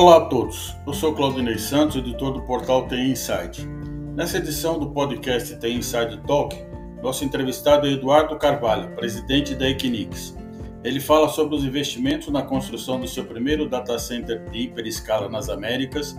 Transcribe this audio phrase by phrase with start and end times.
[0.00, 3.68] Olá a todos, eu sou Claudinei Santos, editor do portal TI Insight.
[4.16, 6.56] Nessa edição do podcast TI Inside Talk,
[7.02, 10.34] nosso entrevistado é Eduardo Carvalho, presidente da Equinix.
[10.82, 15.50] Ele fala sobre os investimentos na construção do seu primeiro data center de hiperescala nas
[15.50, 16.18] Américas,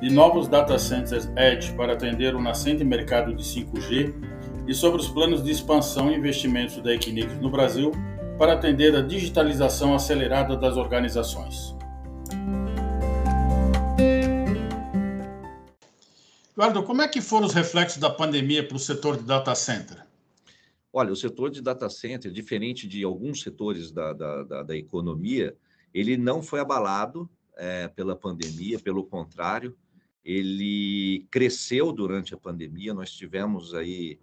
[0.00, 4.12] de novos data centers Edge para atender o nascente mercado de 5G
[4.66, 7.92] e sobre os planos de expansão e investimentos da Equinix no Brasil
[8.36, 11.78] para atender a digitalização acelerada das organizações.
[16.60, 20.06] Eduardo, como é que foram os reflexos da pandemia para o setor de data center?
[20.92, 25.56] Olha, o setor de data center, diferente de alguns setores da, da, da, da economia,
[25.94, 29.74] ele não foi abalado é, pela pandemia, pelo contrário,
[30.22, 32.92] ele cresceu durante a pandemia.
[32.92, 34.20] Nós tivemos aí,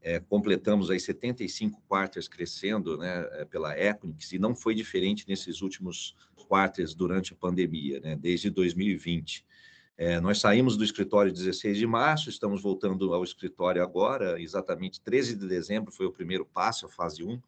[0.00, 5.60] é, completamos aí 75 quartos crescendo né, é, pela Equinix, e não foi diferente nesses
[5.60, 6.14] últimos
[6.46, 9.44] quartos durante a pandemia, né, desde 2020.
[9.96, 15.36] É, nós saímos do escritório 16 de março, estamos voltando ao escritório agora, exatamente 13
[15.36, 17.40] de dezembro foi o primeiro passo, a fase 1,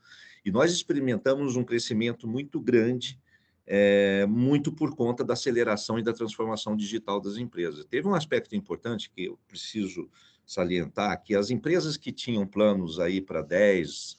[0.45, 3.19] e nós experimentamos um crescimento muito grande,
[3.67, 7.85] é, muito por conta da aceleração e da transformação digital das empresas.
[7.85, 10.09] Teve um aspecto importante que eu preciso
[10.47, 14.17] salientar, que as empresas que tinham planos aí para 10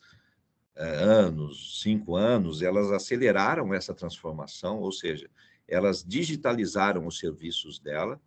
[0.75, 5.30] é, anos, 5 anos, elas aceleraram essa transformação, ou seja,
[5.67, 8.19] elas digitalizaram os serviços dela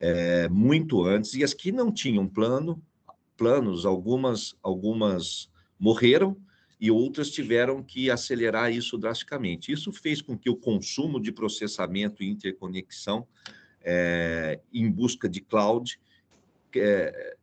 [0.00, 2.82] é, muito antes, e as que não tinham plano,
[3.36, 6.36] planos, algumas, algumas morreram
[6.80, 9.70] e outras tiveram que acelerar isso drasticamente.
[9.70, 13.26] Isso fez com que o consumo de processamento e interconexão
[13.80, 16.00] é, em busca de cloud
[16.74, 17.36] é,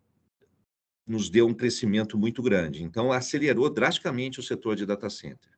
[1.08, 2.84] nos deu um crescimento muito grande.
[2.84, 5.50] Então, acelerou drasticamente o setor de data center.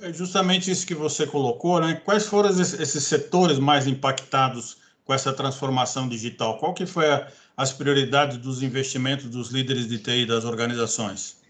[0.00, 1.94] É justamente isso que você colocou, né?
[2.04, 6.58] Quais foram esses setores mais impactados com essa transformação digital?
[6.58, 11.42] Qual que foi a, as prioridades dos investimentos dos líderes de TI das organizações?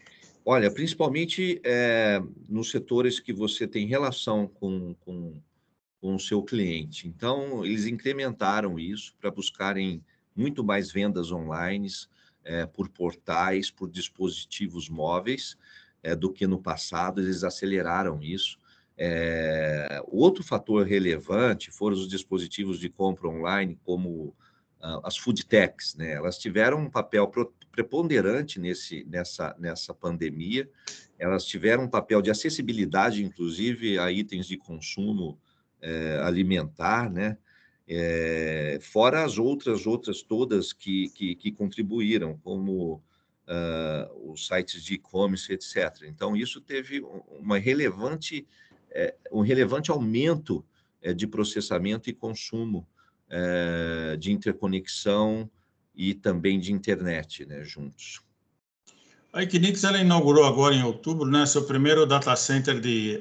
[0.45, 5.41] Olha, principalmente é, nos setores que você tem relação com, com,
[6.01, 7.09] com o seu cliente.
[7.09, 10.03] Então, eles incrementaram isso para buscarem
[10.37, 11.89] muito mais vendas online,
[12.45, 15.57] é, por portais, por dispositivos móveis,
[16.05, 18.59] é, do que no passado, eles aceleraram isso.
[18.97, 24.27] É, outro fator relevante foram os dispositivos de compra online, como
[24.81, 26.13] uh, as food techs, né?
[26.13, 27.29] Elas tiveram um papel
[27.73, 30.69] preponderante nesse, nessa, nessa pandemia,
[31.19, 35.39] elas tiveram um papel de acessibilidade, inclusive, a itens de consumo
[35.81, 37.37] é, alimentar, né?
[37.87, 43.03] É, fora as outras, outras todas que, que, que contribuíram, como
[43.49, 46.03] uh, os sites de e-commerce, etc.
[46.07, 47.03] Então, isso teve
[47.39, 48.47] uma relevante,
[48.91, 50.65] é, um relevante aumento
[51.01, 52.87] é, de processamento e consumo
[53.31, 55.49] é, de interconexão
[55.95, 58.21] e também de internet né, juntos.
[59.33, 63.21] A Equinix ela inaugurou agora em outubro né, seu primeiro data center de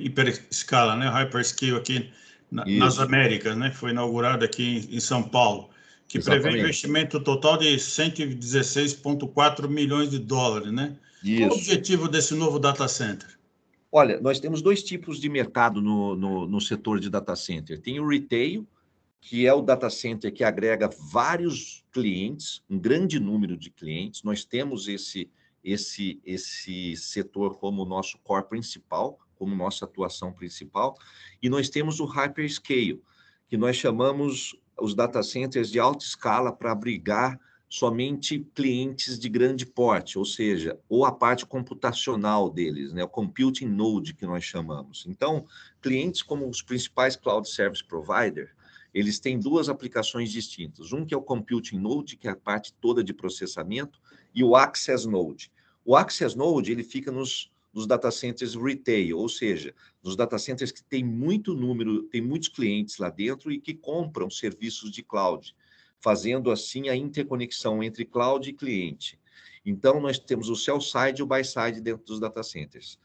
[0.00, 2.10] hiperescala, né, hyperscale aqui
[2.50, 5.70] na, nas Américas, né, foi inaugurado aqui em, em São Paulo
[6.10, 6.42] que Exatamente.
[6.42, 10.96] prevê investimento total de 116,4 milhões de dólares, né?
[11.22, 11.38] Isso.
[11.38, 13.38] Qual o objetivo desse novo data center?
[13.92, 17.80] Olha, nós temos dois tipos de mercado no, no, no, setor de data center.
[17.80, 18.66] Tem o retail,
[19.20, 24.24] que é o data center que agrega vários clientes, um grande número de clientes.
[24.24, 25.30] Nós temos esse,
[25.62, 30.98] esse, esse setor como nosso core principal, como nossa atuação principal.
[31.40, 33.00] E nós temos o hyperscale,
[33.48, 39.64] que nós chamamos os data centers de alta escala para abrigar somente clientes de grande
[39.64, 45.04] porte, ou seja, ou a parte computacional deles, né, o computing node que nós chamamos.
[45.06, 45.44] Então,
[45.80, 48.52] clientes como os principais cloud service provider,
[48.92, 50.92] eles têm duas aplicações distintas.
[50.92, 54.00] Um que é o computing node, que é a parte toda de processamento,
[54.34, 55.52] e o access node.
[55.84, 60.72] O access node, ele fica nos nos data centers retail, ou seja, nos data centers
[60.72, 65.54] que tem muito número, tem muitos clientes lá dentro e que compram serviços de cloud,
[66.00, 69.18] fazendo assim a interconexão entre cloud e cliente.
[69.64, 72.98] Então, nós temos o sell side e o buy side dentro dos data centers.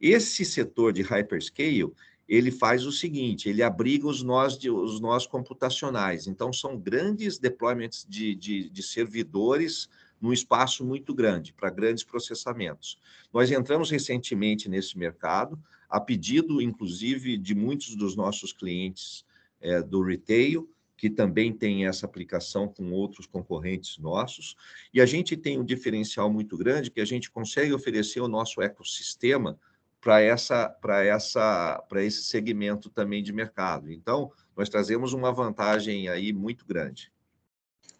[0.00, 1.92] Esse setor de hyperscale,
[2.28, 6.26] ele faz o seguinte, ele abriga os nós, de, os nós computacionais.
[6.26, 9.88] Então, são grandes deployments de, de, de servidores
[10.20, 12.98] num espaço muito grande, para grandes processamentos.
[13.32, 15.58] Nós entramos recentemente nesse mercado,
[15.88, 19.24] a pedido, inclusive, de muitos dos nossos clientes
[19.60, 24.54] é, do retail, que também tem essa aplicação com outros concorrentes nossos,
[24.92, 28.60] e a gente tem um diferencial muito grande que a gente consegue oferecer o nosso
[28.60, 29.58] ecossistema
[29.98, 33.90] para essa para essa para esse segmento também de mercado.
[33.90, 37.10] Então, nós trazemos uma vantagem aí muito grande.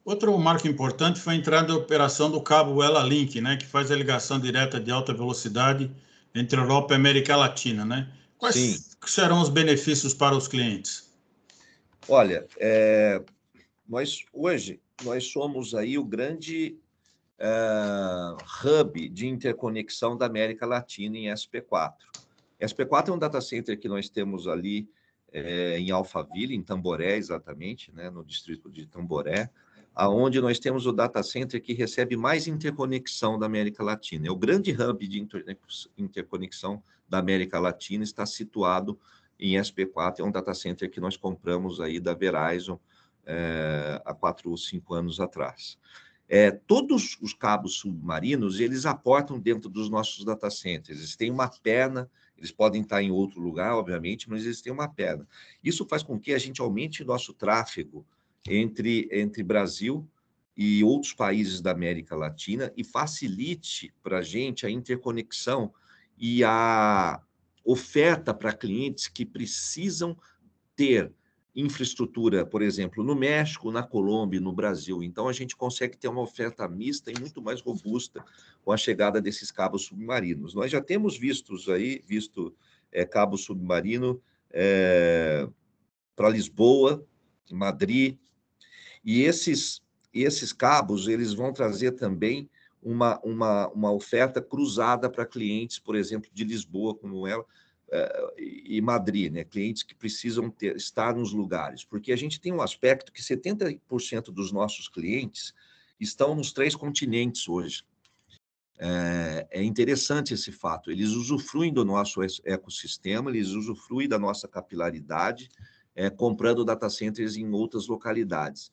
[0.05, 3.91] Outro marco importante foi a entrada em operação do cabo Ela Link, né, que faz
[3.91, 5.91] a ligação direta de alta velocidade
[6.35, 8.11] entre Europa e América Latina, né?
[8.39, 8.77] Quais Sim.
[9.05, 11.11] serão os benefícios para os clientes?
[12.09, 13.23] Olha, é,
[13.87, 16.79] nós hoje nós somos aí o grande
[17.41, 21.95] uh, hub de interconexão da América Latina em SP4.
[22.61, 24.89] SP4 é um data center que nós temos ali
[25.33, 29.49] é, em Alphaville, em Tamboré, exatamente, né, no distrito de Tamboré,
[30.01, 34.29] aonde nós temos o data center que recebe mais interconexão da América Latina.
[34.29, 35.29] É o grande hub de
[35.99, 38.99] interconexão da América Latina, está situado
[39.39, 42.81] em SP4, é um data center que nós compramos aí da Verizon
[43.27, 45.77] é, há quatro ou cinco anos atrás.
[46.27, 50.99] É, todos os cabos submarinos, eles aportam dentro dos nossos data centers.
[50.99, 54.89] Eles têm uma perna, eles podem estar em outro lugar, obviamente, mas eles têm uma
[54.89, 55.29] perna.
[55.63, 58.07] Isso faz com que a gente aumente nosso tráfego
[58.49, 60.09] entre, entre Brasil
[60.57, 65.73] e outros países da América Latina e facilite para a gente a interconexão
[66.19, 67.21] e a
[67.65, 70.17] oferta para clientes que precisam
[70.77, 71.13] ter
[71.55, 75.03] infraestrutura, por exemplo, no México, na Colômbia, no Brasil.
[75.03, 78.25] Então, a gente consegue ter uma oferta mista e muito mais robusta
[78.63, 80.55] com a chegada desses cabos submarinos.
[80.55, 82.55] Nós já temos vistos aí, visto
[82.93, 84.21] é, cabo submarino
[84.51, 85.49] é,
[86.15, 87.05] para Lisboa,
[87.51, 88.17] Madrid,
[89.05, 89.81] e esses,
[90.13, 92.49] esses cabos, eles vão trazer também
[92.83, 98.81] uma, uma, uma oferta cruzada para clientes, por exemplo, de Lisboa, como ela, uh, e
[98.81, 99.45] Madrid, né?
[99.45, 104.31] clientes que precisam ter, estar nos lugares, porque a gente tem um aspecto que 70%
[104.31, 105.53] dos nossos clientes
[105.99, 107.85] estão nos três continentes hoje.
[108.83, 115.51] É, é interessante esse fato, eles usufruem do nosso ecossistema, eles usufruem da nossa capilaridade,
[115.95, 118.71] é, comprando data centers em outras localidades.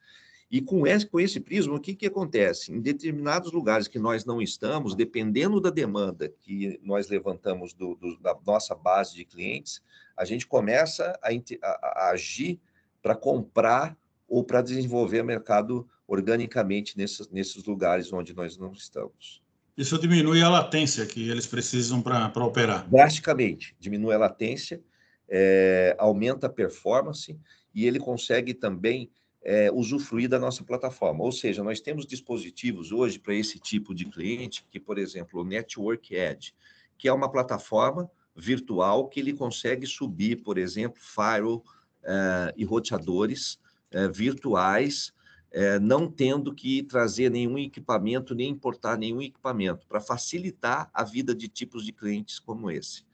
[0.49, 2.71] E com esse, com esse prisma, o que, que acontece?
[2.71, 8.17] Em determinados lugares que nós não estamos, dependendo da demanda que nós levantamos do, do,
[8.19, 9.81] da nossa base de clientes,
[10.15, 11.69] a gente começa a, a,
[12.07, 12.59] a agir
[13.01, 13.97] para comprar
[14.27, 19.41] ou para desenvolver mercado organicamente nesses, nesses lugares onde nós não estamos.
[19.77, 22.89] Isso diminui a latência que eles precisam para operar.
[22.89, 24.81] Drasticamente, diminui a latência,
[25.29, 27.37] é, aumenta a performance
[27.73, 29.09] e ele consegue também
[29.43, 31.23] é, usufruir da nossa plataforma.
[31.23, 35.45] Ou seja, nós temos dispositivos hoje para esse tipo de cliente, que, por exemplo, o
[35.45, 36.53] Network Edge,
[36.97, 41.63] que é uma plataforma virtual que ele consegue subir, por exemplo, firewall
[42.03, 43.59] é, e roteadores
[43.89, 45.13] é, virtuais,
[45.49, 51.33] é, não tendo que trazer nenhum equipamento, nem importar nenhum equipamento, para facilitar a vida
[51.33, 53.06] de tipos de clientes como esse.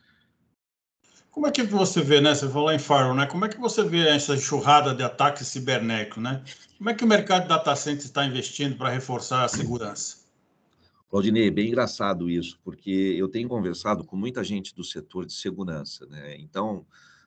[1.34, 2.36] Como é que você vê, né?
[2.36, 3.26] Você falou em firewall, né?
[3.26, 6.44] Como é que você vê essa enxurrada de ataques cibernéticos, né?
[6.78, 10.18] Como é que o mercado data center está investindo para reforçar a segurança?
[11.10, 16.06] Claudinei, bem engraçado isso, porque eu tenho conversado com muita gente do setor de segurança,
[16.06, 16.36] né?
[16.38, 16.86] Então,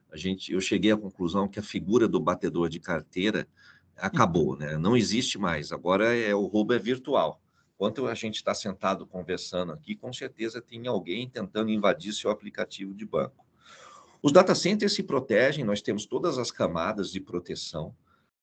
[0.09, 3.49] a gente, eu cheguei à conclusão que a figura do batedor de carteira
[3.97, 4.79] acabou, né?
[4.79, 5.73] Não existe mais.
[5.73, 7.41] Agora é o roubo é virtual.
[7.75, 12.94] Enquanto a gente está sentado conversando aqui, com certeza tem alguém tentando invadir seu aplicativo
[12.94, 13.46] de banco.
[14.26, 17.95] Os data centers se protegem, nós temos todas as camadas de proteção,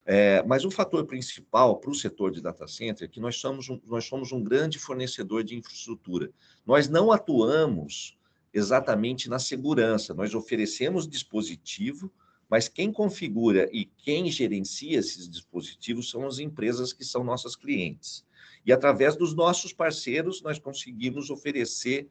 [0.06, 3.68] é, mas o fator principal para o setor de data center é que nós somos,
[3.68, 6.30] um, nós somos um grande fornecedor de infraestrutura.
[6.64, 8.16] Nós não atuamos
[8.50, 12.10] exatamente na segurança, nós oferecemos dispositivo,
[12.48, 18.24] mas quem configura e quem gerencia esses dispositivos são as empresas que são nossas clientes.
[18.64, 22.08] E através dos nossos parceiros, nós conseguimos oferecer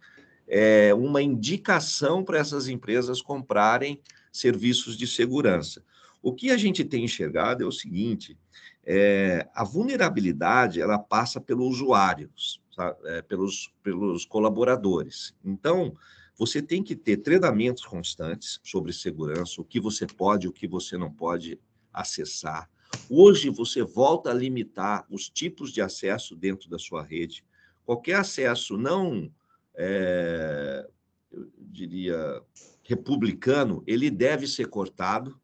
[0.48, 4.00] é, uma indicação para essas empresas comprarem
[4.32, 5.84] serviços de segurança.
[6.22, 8.38] O que a gente tem enxergado é o seguinte:
[8.86, 12.62] é, a vulnerabilidade ela passa pelos usuários,
[13.06, 15.34] é, pelos, pelos colaboradores.
[15.44, 15.96] Então,
[16.38, 20.98] você tem que ter treinamentos constantes sobre segurança, o que você pode, o que você
[20.98, 21.60] não pode
[21.94, 22.70] acessar.
[23.10, 27.44] Hoje você volta a limitar os tipos de acesso dentro da sua rede.
[27.86, 29.32] Qualquer acesso não
[29.76, 30.88] é,
[31.32, 32.42] eu diria,
[32.84, 35.40] republicano, ele deve ser cortado,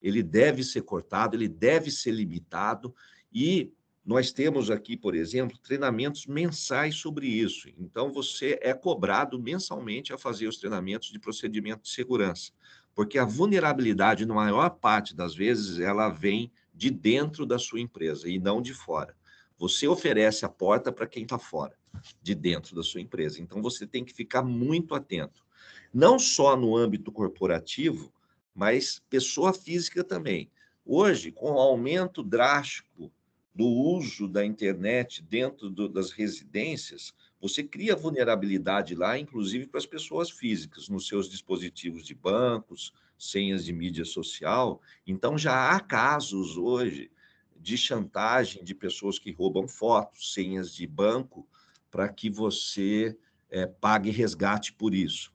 [0.00, 2.94] ele deve ser cortado, ele deve ser limitado,
[3.32, 3.72] e
[4.04, 7.68] nós temos aqui, por exemplo, treinamentos mensais sobre isso.
[7.76, 12.52] Então, você é cobrado mensalmente a fazer os treinamentos de procedimento de segurança,
[12.94, 18.28] porque a vulnerabilidade, na maior parte das vezes, ela vem de dentro da sua empresa
[18.28, 19.14] e não de fora.
[19.58, 21.76] Você oferece a porta para quem está fora
[22.22, 23.40] de dentro da sua empresa.
[23.40, 25.46] Então, você tem que ficar muito atento.
[25.92, 28.12] não só no âmbito corporativo,
[28.54, 30.50] mas pessoa física também.
[30.84, 33.10] Hoje, com o aumento drástico
[33.54, 39.86] do uso da internet dentro do, das residências, você cria vulnerabilidade lá, inclusive para as
[39.86, 44.80] pessoas físicas, nos seus dispositivos de bancos, senhas de mídia social.
[45.06, 47.10] Então, já há casos hoje
[47.56, 51.46] de chantagem de pessoas que roubam fotos, senhas de banco,
[51.90, 53.16] para que você
[53.50, 55.32] é, pague resgate por isso,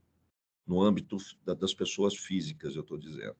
[0.65, 3.35] no âmbito das pessoas físicas, eu estou dizendo.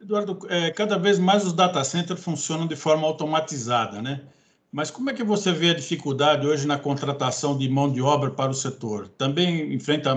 [0.00, 4.26] Eduardo, é, cada vez mais os data centers funcionam de forma automatizada, né?
[4.70, 8.30] Mas como é que você vê a dificuldade hoje na contratação de mão de obra
[8.30, 9.08] para o setor?
[9.08, 10.14] Também enfrenta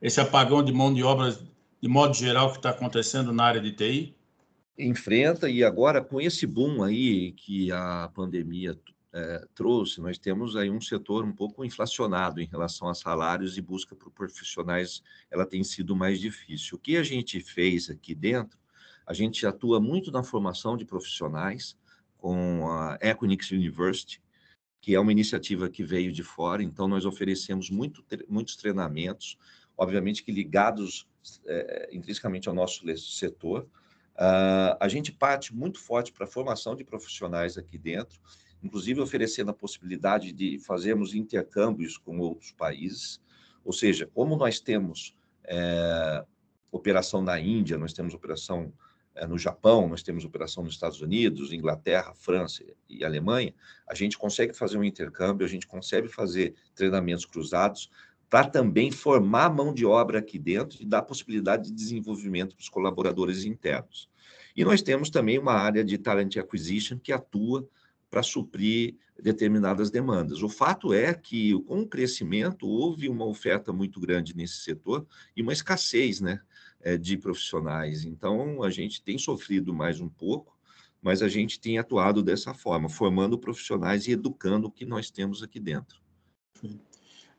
[0.00, 1.36] esse apagão de mão de obra
[1.80, 4.14] de modo geral que está acontecendo na área de TI?
[4.78, 8.78] Enfrenta, e agora com esse boom aí que a pandemia
[9.16, 13.62] é, trouxe, nós temos aí um setor um pouco inflacionado em relação a salários e
[13.62, 16.76] busca por profissionais, ela tem sido mais difícil.
[16.76, 18.58] O que a gente fez aqui dentro
[19.06, 21.78] a gente atua muito na formação de profissionais
[22.18, 24.20] com a Equinix University,
[24.80, 29.38] que é uma iniciativa que veio de fora, então nós oferecemos muito, muitos treinamentos,
[29.78, 31.08] obviamente que ligados
[31.46, 33.66] é, intrinsecamente ao nosso setor.
[34.16, 38.18] Uh, a gente parte muito forte para a formação de profissionais aqui dentro,
[38.62, 43.20] inclusive oferecendo a possibilidade de fazermos intercâmbios com outros países,
[43.64, 46.24] ou seja, como nós temos é,
[46.70, 48.72] operação na Índia, nós temos operação
[49.14, 53.54] é, no Japão, nós temos operação nos Estados Unidos, Inglaterra, França e Alemanha,
[53.88, 57.90] a gente consegue fazer um intercâmbio, a gente consegue fazer treinamentos cruzados
[58.28, 62.68] para também formar mão de obra aqui dentro e dar possibilidade de desenvolvimento para os
[62.68, 64.10] colaboradores internos.
[64.54, 67.68] E nós temos também uma área de talent acquisition que atua
[68.10, 70.42] para suprir determinadas demandas.
[70.42, 75.42] O fato é que, com o crescimento, houve uma oferta muito grande nesse setor e
[75.42, 76.40] uma escassez, né?
[76.86, 78.04] é, de profissionais.
[78.04, 80.56] Então, a gente tem sofrido mais um pouco,
[81.02, 85.42] mas a gente tem atuado dessa forma, formando profissionais e educando o que nós temos
[85.42, 86.00] aqui dentro.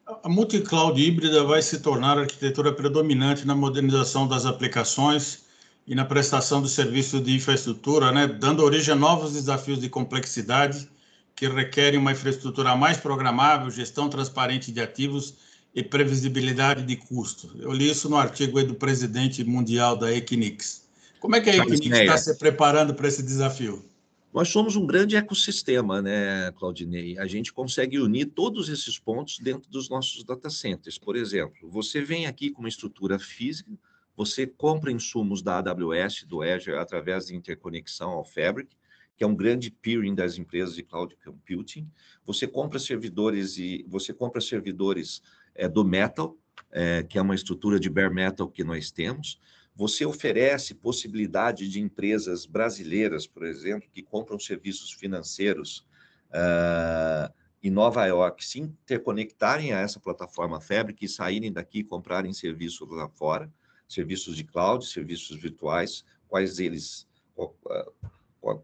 [0.05, 5.46] A multi-cloud híbrida vai se tornar a arquitetura predominante na modernização das aplicações
[5.87, 10.89] e na prestação de serviços de infraestrutura, né, dando origem a novos desafios de complexidade
[11.33, 15.35] que requerem uma infraestrutura mais programável, gestão transparente de ativos
[15.73, 17.55] e previsibilidade de custo.
[17.59, 20.85] Eu li isso no artigo do presidente mundial da Equinix.
[21.19, 23.85] Como é que a Equinix está se preparando para esse desafio?
[24.33, 27.17] Nós somos um grande ecossistema, né, Claudinei?
[27.17, 30.97] A gente consegue unir todos esses pontos dentro dos nossos data centers.
[30.97, 33.71] Por exemplo, você vem aqui com uma estrutura física,
[34.17, 38.75] você compra insumos da AWS, do Azure, através de interconexão ao Fabric,
[39.15, 41.87] que é um grande peering das empresas de cloud computing.
[42.25, 45.21] Você compra servidores e você compra servidores
[45.53, 46.35] é, do metal,
[46.71, 49.39] é, que é uma estrutura de bare metal que nós temos.
[49.75, 55.85] Você oferece possibilidade de empresas brasileiras, por exemplo, que compram serviços financeiros
[56.31, 57.31] uh,
[57.61, 62.89] em Nova York, se interconectarem a essa plataforma Fabric e saírem daqui e comprarem serviços
[62.89, 63.51] lá fora,
[63.87, 67.07] serviços de cloud, serviços virtuais, quais eles,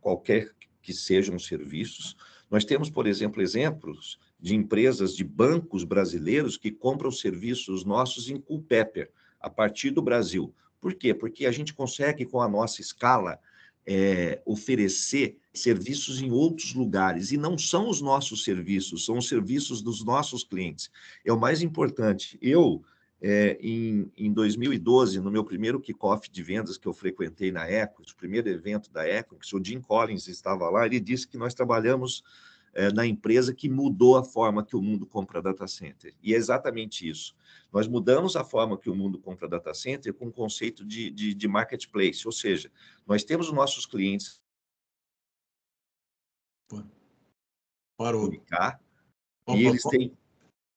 [0.01, 0.51] qualquer
[0.81, 2.15] que sejam os serviços.
[2.51, 8.39] Nós temos, por exemplo, exemplos de empresas, de bancos brasileiros que compram serviços nossos em
[8.39, 10.53] Culpeper, a partir do Brasil.
[10.81, 11.13] Por quê?
[11.13, 13.39] Porque a gente consegue, com a nossa escala,
[13.85, 17.31] é, oferecer serviços em outros lugares.
[17.31, 20.89] E não são os nossos serviços, são os serviços dos nossos clientes.
[21.23, 22.37] É o mais importante.
[22.41, 22.83] Eu,
[23.25, 28.11] é, em, em 2012, no meu primeiro kickoff de vendas que eu frequentei na Equus,
[28.11, 32.21] o primeiro evento da Equus, o Jim Collins estava lá, ele disse que nós trabalhamos
[32.73, 36.13] é, na empresa que mudou a forma que o mundo compra data center.
[36.21, 37.33] E é exatamente isso.
[37.71, 41.33] Nós mudamos a forma que o mundo compra data center com o conceito de, de,
[41.33, 42.69] de marketplace, ou seja,
[43.07, 44.41] nós temos os nossos clientes.
[47.95, 48.29] Parou.
[49.45, 50.17] Opa, e eles têm.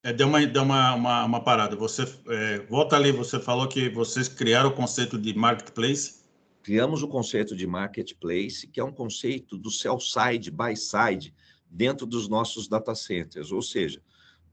[0.07, 1.75] É, deu uma, deu uma, uma, uma parada.
[1.75, 6.23] Você é, volta ali, você falou que vocês criaram o conceito de marketplace.
[6.63, 11.35] Criamos o conceito de marketplace, que é um conceito do sell side, buy side,
[11.69, 14.01] dentro dos nossos data centers, ou seja,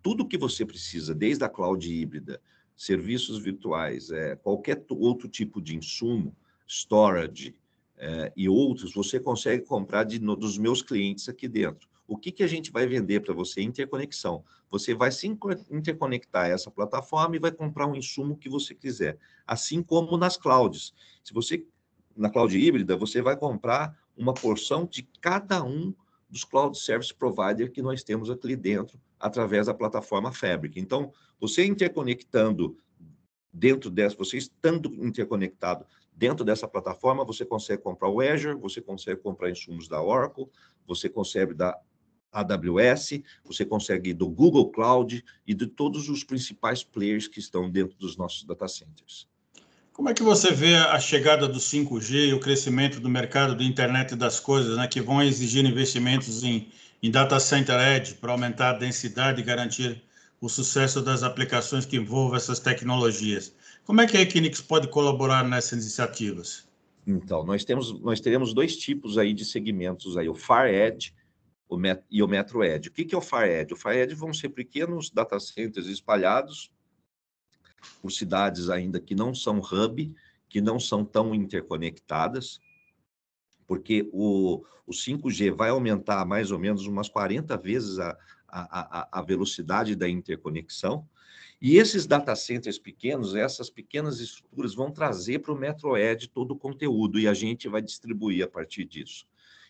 [0.01, 2.41] tudo que você precisa, desde a cloud híbrida,
[2.75, 6.35] serviços virtuais, é, qualquer outro tipo de insumo,
[6.67, 7.55] storage
[7.95, 11.87] é, e outros, você consegue comprar de, no, dos meus clientes aqui dentro.
[12.13, 13.59] O que, que a gente vai vender para você?
[13.63, 14.43] Interconexão.
[14.69, 15.25] Você vai se
[15.71, 19.17] interconectar a essa plataforma e vai comprar um insumo que você quiser.
[19.47, 20.93] Assim como nas clouds.
[21.23, 21.65] Se você,
[22.15, 25.91] na cloud híbrida, você vai comprar uma porção de cada um
[26.29, 30.79] dos cloud service provider que nós temos aqui dentro, através da plataforma Fabric.
[30.79, 32.77] Então, você interconectando
[33.51, 35.83] dentro dessa, você estando interconectado
[36.15, 40.47] dentro dessa plataforma, você consegue comprar o Azure, você consegue comprar insumos da Oracle,
[40.85, 41.75] você consegue da
[42.33, 47.95] AWS, você consegue do Google Cloud e de todos os principais players que estão dentro
[47.97, 49.27] dos nossos data centers.
[49.93, 53.63] Como é que você vê a chegada do 5G e o crescimento do mercado da
[53.63, 56.67] internet das coisas, né, que vão exigir investimentos em,
[57.01, 60.01] em data center edge para aumentar a densidade e garantir
[60.41, 63.53] o sucesso das aplicações que envolvam essas tecnologias?
[63.85, 66.67] Como é que a Equinix pode colaborar nessas iniciativas?
[67.05, 71.13] Então, nós temos nós teremos dois tipos aí de segmentos aí, o Far Edge
[71.69, 71.77] o
[72.09, 72.89] e o Metro Edge.
[72.89, 73.73] O que, que é o Far Edge?
[73.73, 76.71] O Far Edge vão ser pequenos data centers espalhados
[78.01, 80.13] por cidades ainda que não são hub,
[80.47, 82.59] que não são tão interconectadas,
[83.65, 88.17] porque o, o 5G vai aumentar mais ou menos umas 40 vezes a,
[88.47, 91.07] a, a, velocidade da interconexão.
[91.61, 96.57] E esses data centers pequenos, essas pequenas estruturas vão trazer para o MetroEd todo o
[96.57, 99.25] conteúdo e a gente vai distribuir a partir disso.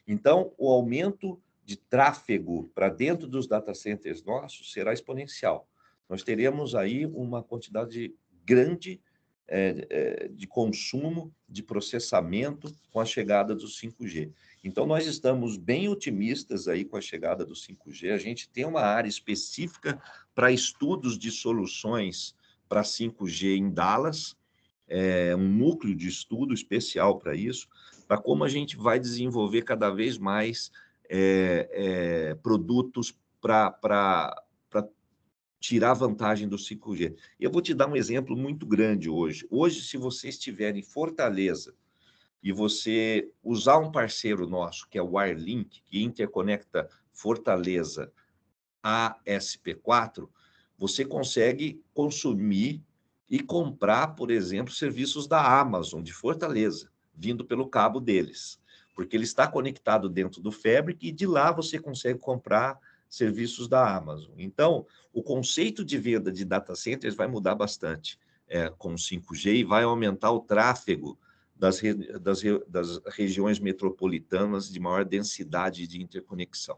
[0.08, 5.68] Então, o aumento de tráfego para dentro dos data centers nossos será exponencial.
[6.10, 8.14] Nós teremos aí uma quantidade
[8.46, 9.02] grande
[9.48, 14.32] é, é, de consumo, de processamento com a chegada do 5G.
[14.64, 18.14] Então, nós estamos bem otimistas aí com a chegada do 5G.
[18.14, 20.02] A gente tem uma área específica
[20.34, 22.36] para estudos de soluções
[22.70, 24.36] para 5G em Dallas,
[24.88, 27.68] é, um núcleo de estudo especial para isso,
[28.08, 30.72] para como a gente vai desenvolver cada vez mais
[31.10, 33.72] é, é, produtos para
[35.60, 37.16] tirar vantagem do 5G.
[37.40, 39.48] Eu vou te dar um exemplo muito grande hoje.
[39.50, 41.74] Hoje, se você estiver em Fortaleza
[42.44, 48.12] e você usar um parceiro nosso, que é o Wirelink, que interconecta Fortaleza
[48.84, 50.28] a SP4,
[50.78, 52.84] você consegue consumir
[53.30, 58.60] e comprar, por exemplo, serviços da Amazon de Fortaleza, vindo pelo cabo deles,
[58.94, 62.80] porque ele está conectado dentro do Fabric e de lá você consegue comprar
[63.10, 64.34] serviços da Amazon.
[64.38, 69.64] Então, o conceito de venda de data centers vai mudar bastante é, com 5G e
[69.64, 71.18] vai aumentar o tráfego
[71.56, 71.80] das,
[72.22, 76.78] das, das regiões metropolitanas de maior densidade de interconexão.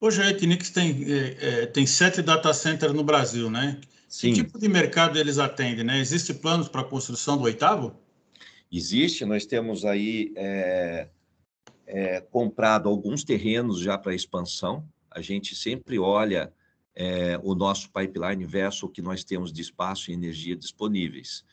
[0.00, 3.80] Hoje a Equinix tem, é, é, tem sete data centers no Brasil, né?
[4.08, 4.32] Sim.
[4.32, 5.98] Que tipo de mercado eles atendem, né?
[5.98, 7.98] Existe planos para a construção do oitavo?
[8.76, 11.08] Existe, nós temos aí é,
[11.86, 16.52] é comprado alguns terrenos já para expansão, a gente sempre olha
[16.92, 21.44] é, o nosso pipeline versus o que nós temos de espaço e energia disponíveis.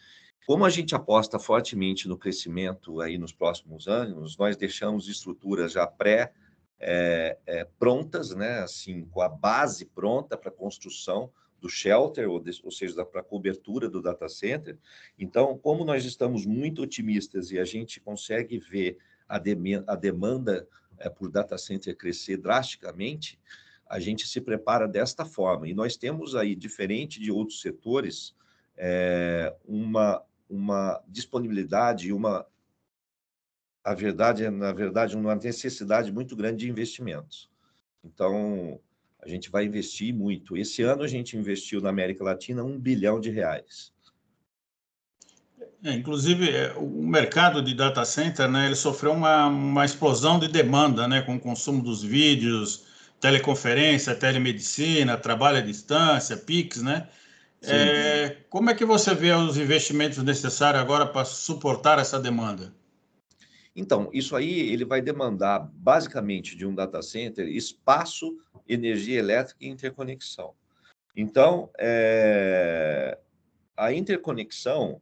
[0.48, 5.86] Como a gente aposta fortemente no crescimento aí nos próximos anos, nós deixamos estruturas já
[5.86, 6.34] pré
[6.80, 11.32] é, é, prontas, né, assim, com a base pronta para construção
[11.62, 14.78] do shelter, ou, de, ou seja, para cobertura do data center.
[15.18, 18.98] Então, como nós estamos muito otimistas e a gente consegue ver
[19.30, 23.40] a, de, a demanda é, por data center crescer drasticamente,
[23.88, 25.68] a gente se prepara desta forma.
[25.68, 28.36] E nós temos aí, diferente de outros setores,
[28.76, 32.46] é, uma, uma disponibilidade e uma
[33.84, 37.50] a verdade na verdade uma necessidade muito grande de investimentos.
[38.04, 38.80] Então
[39.24, 40.58] a gente vai investir muito.
[40.58, 43.92] Esse ano a gente investiu na América Latina um bilhão de reais.
[45.84, 50.48] É, inclusive, é, o mercado de data center, né, ele sofreu uma, uma explosão de
[50.48, 52.86] demanda, né, com o consumo dos vídeos,
[53.20, 57.08] teleconferência, telemedicina, trabalho à distância, PIX, né?
[57.64, 62.74] É, como é que você vê os investimentos necessários agora para suportar essa demanda?
[63.76, 69.70] Então, isso aí ele vai demandar basicamente de um data center espaço, energia elétrica e
[69.70, 70.54] interconexão.
[71.16, 73.18] Então, é,
[73.76, 75.02] a interconexão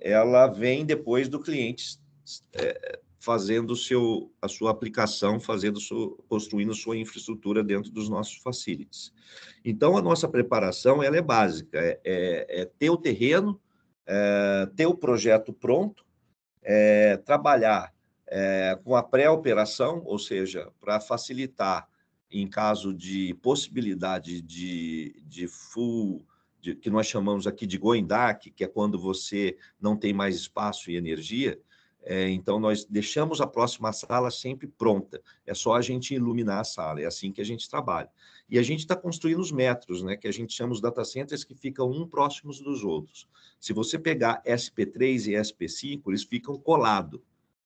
[0.00, 1.98] ela vem depois do cliente
[2.52, 9.12] é, fazendo seu, a sua aplicação, fazendo seu, construindo sua infraestrutura dentro dos nossos facilities.
[9.64, 13.60] Então, a nossa preparação ela é básica, é, é, é ter o terreno,
[14.06, 16.06] é, ter o projeto pronto,
[17.24, 17.94] trabalhar
[18.30, 21.88] é, com a pré-operação, ou seja, para facilitar
[22.30, 26.24] em caso de possibilidade de, de full
[26.60, 30.36] de, que nós chamamos aqui de going dark, que é quando você não tem mais
[30.36, 31.58] espaço e energia.
[32.02, 35.20] É, então, nós deixamos a próxima sala sempre pronta.
[35.46, 37.00] É só a gente iluminar a sala.
[37.00, 38.10] É assim que a gente trabalha.
[38.48, 41.44] E a gente está construindo os metros, né, que a gente chama os data centers
[41.44, 43.28] que ficam um próximos dos outros.
[43.60, 47.20] Se você pegar SP3 e SP5, eles ficam colados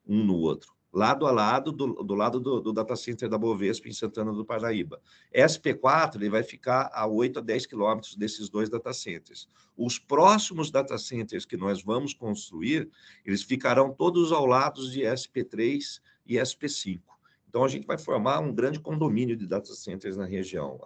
[0.06, 0.72] um no outro.
[0.92, 4.44] lado a lado do, do lado do, do, data center da Bovespa em Santana do
[4.44, 5.00] Paraíba.
[5.34, 9.48] SP4 ele vai ficar a 8 a 10 quilômetros desses dois data centers.
[9.76, 12.90] Os próximos data centers que nós vamos construir,
[13.24, 17.00] eles ficarão todos ao lado de SP3 e SP5.
[17.48, 20.78] Então a gente vai formar um grande condomínio de data centers na região.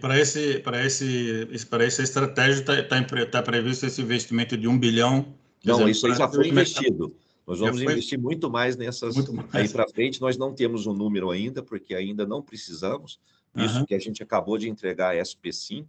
[0.00, 4.78] Para esse, para esse, para essa estratégia está tá, tá previsto esse investimento de um
[4.78, 5.34] bilhão.
[5.64, 7.14] Não, dizer, isso aí já foi investido.
[7.48, 7.92] Nós vamos foi...
[7.92, 9.54] investir muito mais nessas muito mais.
[9.54, 10.20] aí para frente.
[10.20, 13.18] Nós não temos um número ainda, porque ainda não precisamos.
[13.56, 13.86] Isso uhum.
[13.86, 15.86] que a gente acabou de entregar a SP5.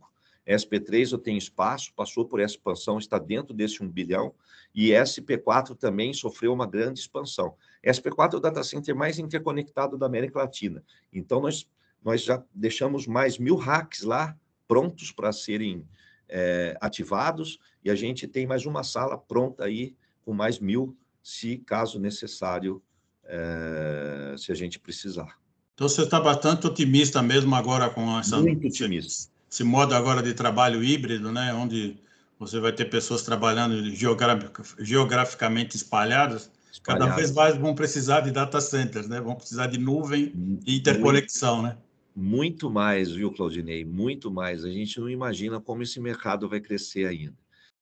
[0.48, 4.34] SP3 eu tenho espaço, passou por essa expansão, está dentro desse 1 bilhão.
[4.74, 7.54] E SP4 também sofreu uma grande expansão.
[7.86, 10.82] SP4 é o data center mais interconectado da América Latina.
[11.12, 11.68] Então, nós,
[12.02, 14.34] nós já deixamos mais mil racks lá
[14.66, 15.86] prontos para serem
[16.30, 17.60] é, ativados.
[17.84, 19.94] E a gente tem mais uma sala pronta aí
[20.24, 22.82] com mais mil se caso necessário,
[23.26, 25.38] é, se a gente precisar.
[25.76, 29.32] Então você está bastante otimista mesmo agora com essa Muito otimista.
[29.50, 31.98] esse modo agora de trabalho híbrido, né, onde
[32.40, 33.94] você vai ter pessoas trabalhando
[34.80, 36.50] geograficamente espalhadas,
[36.82, 39.20] cada vez mais vão precisar de data centers, né?
[39.20, 40.32] Vão precisar de nuvem
[40.66, 41.78] e interconexão, muito, né?
[42.16, 43.84] Muito mais, viu, Claudinei?
[43.84, 44.64] Muito mais.
[44.64, 47.36] A gente não imagina como esse mercado vai crescer ainda.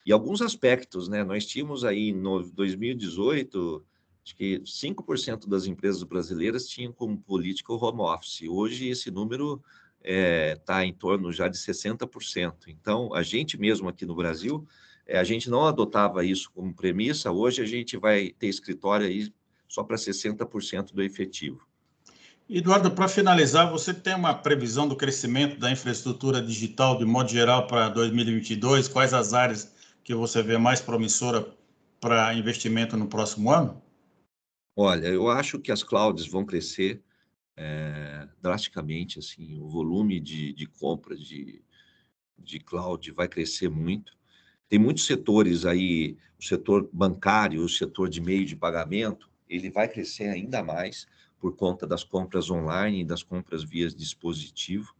[0.07, 1.21] E alguns aspectos, né?
[1.21, 3.85] Nós tínhamos aí no 2018,
[4.23, 8.43] acho que 5% das empresas brasileiras tinham como política o home office.
[8.47, 9.61] Hoje esse número
[10.01, 12.53] está é, tá em torno já de 60%.
[12.69, 14.65] Então, a gente mesmo aqui no Brasil,
[15.05, 19.29] é, a gente não adotava isso como premissa, hoje a gente vai ter escritório aí
[19.67, 21.67] só para 60% do efetivo.
[22.49, 27.67] Eduardo, para finalizar, você tem uma previsão do crescimento da infraestrutura digital de modo geral
[27.67, 28.87] para 2022?
[28.87, 29.75] Quais as áreas
[30.07, 31.45] que você vê mais promissora
[31.99, 33.83] para investimento no próximo ano?
[34.73, 37.03] Olha, eu acho que as clouds vão crescer
[37.57, 41.61] é, drasticamente, assim, o volume de, de compra de,
[42.39, 44.13] de cloud vai crescer muito.
[44.69, 49.89] Tem muitos setores aí, o setor bancário, o setor de meio de pagamento, ele vai
[49.89, 51.05] crescer ainda mais
[51.37, 54.95] por conta das compras online das compras via dispositivo.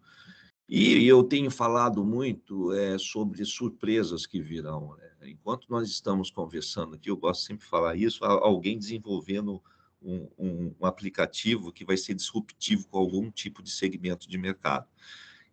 [0.69, 4.95] E eu tenho falado muito é, sobre surpresas que virão.
[4.97, 5.31] Né?
[5.31, 9.61] Enquanto nós estamos conversando aqui, eu gosto sempre de falar isso, alguém desenvolvendo
[10.01, 14.85] um, um, um, aplicativo que vai ser disruptivo com algum tipo de segmento de mercado.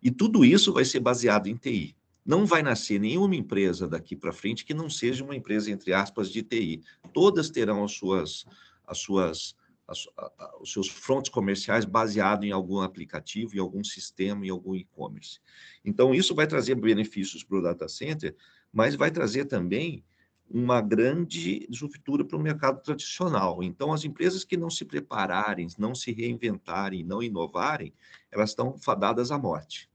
[0.03, 1.97] E tudo isso vai ser baseado em TI.
[2.27, 6.29] Não vai nascer nenhuma empresa daqui para frente que não seja uma empresa, entre aspas,
[6.31, 6.83] de TI.
[7.13, 8.47] Todas terão as suas,
[8.87, 9.55] as suas
[9.87, 15.41] a, os seus frontes comerciais baseado em algum aplicativo, em algum sistema, em algum e-commerce.
[15.85, 18.35] Então, isso vai trazer benefícios para o data center,
[18.73, 20.05] mas vai trazer também
[20.49, 23.63] uma grande disruptura para o mercado tradicional.
[23.63, 27.93] Então, as empresas que não se prepararem, não se reinventarem, não inovarem,
[28.31, 29.89] elas estão fadadas à morte.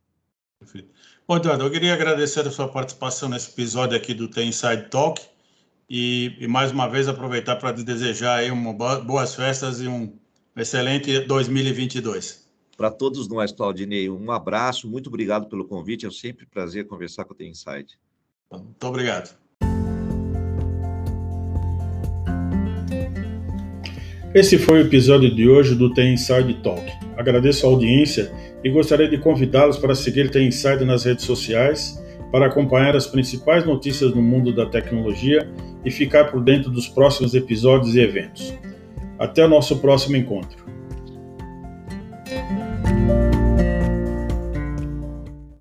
[0.60, 0.94] Perfeito.
[1.28, 5.22] Bom, Eduardo, eu queria agradecer a sua participação nesse episódio aqui do Tem Inside Talk.
[5.90, 10.14] E, e, mais uma vez aproveitar para desejar aí uma boas festas e um
[10.56, 12.48] excelente 2022.
[12.78, 17.26] Para todos nós, Claudinei, um abraço, muito obrigado pelo convite, é sempre um prazer conversar
[17.26, 17.98] com o The Inside.
[18.52, 19.36] Muito obrigado.
[24.36, 26.86] Esse foi o episódio de hoje do The Inside Talk.
[27.18, 28.32] Agradeço a audiência
[28.64, 32.00] e gostaria de convidá-los para seguir The Inside nas redes sociais
[32.32, 35.50] para acompanhar as principais notícias no mundo da tecnologia
[35.84, 38.54] e ficar por dentro dos próximos episódios e eventos.
[39.18, 40.69] Até o nosso próximo encontro.